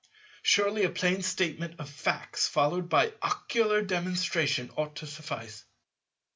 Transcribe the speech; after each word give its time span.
Surely 0.41 0.83
a 0.83 0.89
plain 0.89 1.21
statement 1.21 1.75
of 1.79 1.87
facts 1.87 2.47
followed 2.47 2.89
by 2.89 3.13
ocular 3.21 3.83
demonstration 3.83 4.71
ought 4.75 4.95
to 4.95 5.05
suffice. 5.05 5.63